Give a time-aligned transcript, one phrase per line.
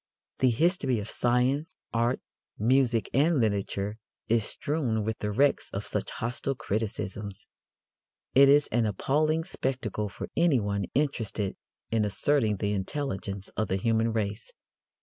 [0.39, 2.21] The history of science, art,
[2.57, 7.45] music and literature is strewn with the wrecks of such hostile criticisms.
[8.33, 11.55] It is an appalling spectacle for anyone interested
[11.91, 14.51] in asserting the intelligence of the human race.